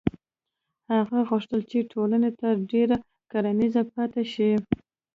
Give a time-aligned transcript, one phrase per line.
[0.93, 2.97] هغه غوښتل چې ټولنه تر ډېره
[3.31, 4.51] کرنیزه پاتې شي.